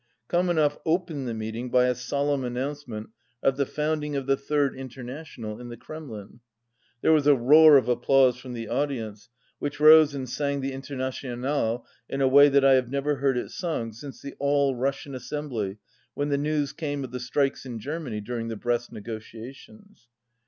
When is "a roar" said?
7.27-7.77